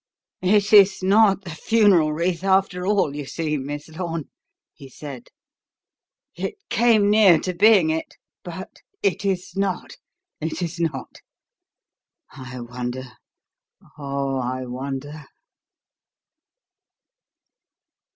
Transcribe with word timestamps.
"It 0.41 0.73
is 0.73 1.03
not 1.03 1.43
the 1.45 1.51
'funeral 1.51 2.11
wreath' 2.11 2.43
after 2.43 2.87
all, 2.87 3.15
you 3.15 3.27
see, 3.27 3.55
Miss 3.57 3.87
Lorne," 3.87 4.31
he 4.73 4.89
said. 4.89 5.27
"It 6.33 6.55
came 6.71 7.11
near 7.11 7.37
to 7.41 7.53
being 7.53 7.91
it; 7.91 8.15
but 8.43 8.81
it 9.03 9.23
is 9.25 9.55
not, 9.55 9.97
it 10.39 10.63
is 10.63 10.79
not. 10.79 11.19
I 12.31 12.61
wonder, 12.61 13.11
oh, 13.95 14.39
I 14.39 14.65
wonder!" 14.65 15.27